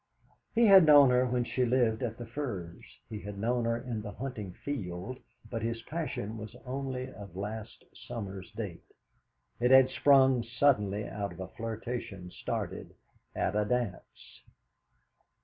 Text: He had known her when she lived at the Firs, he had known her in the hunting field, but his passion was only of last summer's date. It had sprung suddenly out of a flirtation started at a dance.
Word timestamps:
He 0.55 0.65
had 0.65 0.87
known 0.87 1.11
her 1.11 1.27
when 1.27 1.43
she 1.43 1.63
lived 1.63 2.01
at 2.01 2.17
the 2.17 2.25
Firs, 2.25 2.83
he 3.07 3.19
had 3.21 3.37
known 3.37 3.65
her 3.65 3.77
in 3.77 4.01
the 4.01 4.09
hunting 4.13 4.51
field, 4.53 5.19
but 5.47 5.61
his 5.61 5.83
passion 5.83 6.39
was 6.39 6.55
only 6.65 7.11
of 7.13 7.35
last 7.35 7.85
summer's 8.07 8.51
date. 8.53 8.91
It 9.59 9.69
had 9.69 9.91
sprung 9.91 10.41
suddenly 10.41 11.07
out 11.07 11.33
of 11.33 11.39
a 11.39 11.49
flirtation 11.49 12.31
started 12.31 12.95
at 13.35 13.55
a 13.55 13.63
dance. 13.63 14.41